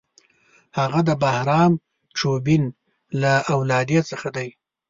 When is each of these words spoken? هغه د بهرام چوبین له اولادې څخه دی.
هغه 0.77 0.99
د 1.09 1.11
بهرام 1.23 1.71
چوبین 2.17 2.63
له 3.21 3.33
اولادې 3.55 3.99
څخه 4.09 4.27
دی. 4.35 4.49